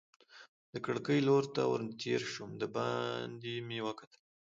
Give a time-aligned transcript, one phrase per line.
[0.73, 4.21] د کړکۍ لور ته ور تېر شوم، دباندې مې وکتل.